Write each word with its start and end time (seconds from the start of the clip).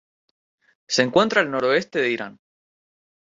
Se 0.87 1.03
encuentra 1.03 1.41
al 1.41 1.51
noroeste 1.51 1.99
de 2.01 2.09
Irán. 2.09 2.39